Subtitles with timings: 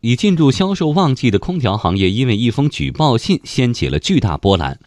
[0.00, 4.78] 已进入销售旺季的空调行业，因为一封举报信掀起了巨大波澜。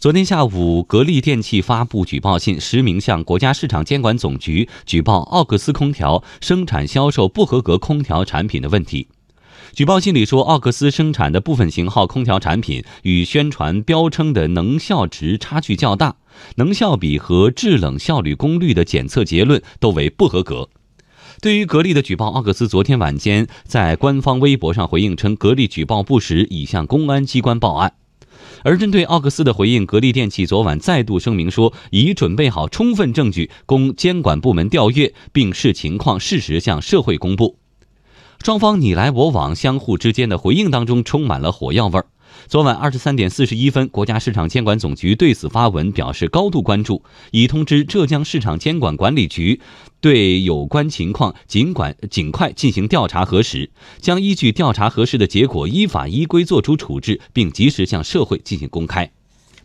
[0.00, 9.06] 昨天下午，格力电器发布举报信，实名向国家市场监管总局举报奥克斯空调生产销售不合格空调产品的问题。
[9.74, 16.16] 举报信里说，奥克斯生产的部分型号空调产品与宣传标称的能效值差距较大，
[16.56, 20.68] 能效比和制冷效率功率的检测结论都为不合格。
[21.40, 27.92] 对于格力的举报，奥克斯昨天晚间在官方微博上回应称，格力举报不实，已向公安机关报案。
[28.64, 37.56] 而针对奥克斯的回应，格力电器昨晚再度声明说，已准备好充分证据供监管部门调阅，并视情况适时向社会公布。
[38.42, 42.06] 双方你来我往，相互之间的回应当中充满了火药味儿。
[42.46, 49.60] 昨晚二十三点四十一分，国家市场监管总局对此发文表示高度关注，已通知浙江市场监管管理局
[50.00, 53.70] 对有关情况尽管尽快进行调查核实，
[54.00, 59.10] 将依据调查核实的结果依法依规作出处置，并及时向社会进行公开。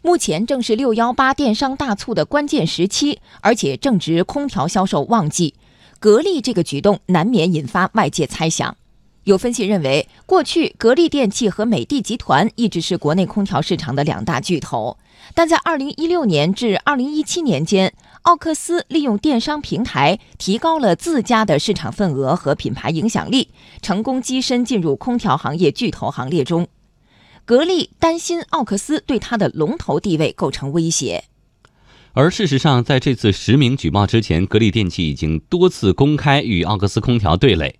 [0.01, 5.53] 目前正是六幺八电商大促的关键时期，而且正值空调销售旺季，
[5.99, 8.75] 格力这个举动难免引发外界猜想。
[9.23, 14.97] 有分析认为，过去格力电器和美的集团一直是国内空调市场的两大巨头，
[15.33, 17.93] 但在2016年至2017年间，
[18.23, 23.49] 奥克斯利用电商平台提高了自家的市场份额和品牌影响力，
[23.81, 26.67] 成功跻身进入空调行业巨头行列中。
[27.45, 31.23] 格力担心奥克斯对它的龙头地位构成威胁，
[32.11, 37.79] 而事实上，在这次实名举报之前，格力电器已经多次公开与奥克斯空调对垒。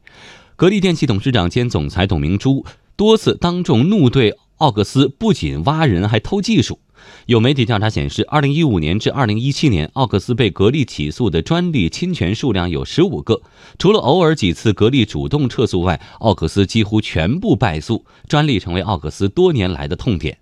[0.64, 6.80] 格力电器董事长兼总裁董明珠多次当众怒对奥克斯，不仅挖人，还偷技术。
[7.25, 13.41] 有媒体调查显示，二零一五年至二零一七年，奥克斯被格力起诉的专利侵权数量有十五个。
[13.78, 20.38] 除了偶尔几次格力主动撤诉外，奥克斯几乎全部败诉，专利成为奥克斯多年来的痛点。